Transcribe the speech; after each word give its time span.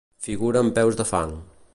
Figura 0.27 0.63
amb 0.65 0.73
peus 0.79 0.97
de 1.03 1.07
fang. 1.11 1.37